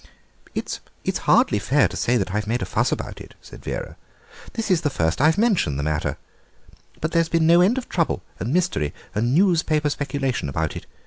"It's 0.55 0.79
hardly 1.15 1.59
fair 1.59 1.87
to 1.87 1.95
say 1.95 2.17
that 2.17 2.33
I've 2.33 2.47
made 2.47 2.63
a 2.63 2.65
fuss 2.65 2.91
about 2.91 3.21
it," 3.21 3.35
said 3.39 3.61
Vera; 3.63 3.97
"this 4.53 4.71
is 4.71 4.81
the 4.81 4.89
first 4.89 5.19
time 5.19 5.27
I've 5.27 5.37
mentioned 5.37 5.77
the 5.77 5.83
matter, 5.83 6.17
but 6.99 7.11
there's 7.11 7.29
been 7.29 7.45
no 7.45 7.61
end 7.61 7.77
of 7.77 7.87
trouble 7.87 8.23
and 8.39 8.51
mystery 8.51 8.95
and 9.13 9.35
newspaper 9.35 9.91
speculation 9.91 10.49
about 10.49 10.75
it. 10.75 10.87